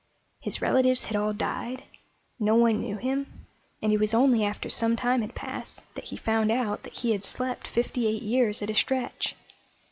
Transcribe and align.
His 0.39 0.63
relatives 0.63 1.03
had 1.03 1.15
all 1.15 1.31
died, 1.31 1.83
no 2.39 2.55
one 2.55 2.81
knew 2.81 2.97
him, 2.97 3.45
and 3.83 3.93
it 3.93 3.99
was 3.99 4.15
only 4.15 4.43
after 4.43 4.67
some 4.67 4.95
time 4.95 5.21
had 5.21 5.35
passed 5.35 5.83
that 5.93 6.05
he 6.05 6.17
found 6.17 6.49
out 6.51 6.81
that 6.81 6.93
he 7.01 7.11
had 7.11 7.21
slept 7.21 7.67
fifty 7.67 8.07
eight 8.07 8.23
years 8.23 8.63
at 8.63 8.71
a 8.71 8.73
stretch. 8.73 9.35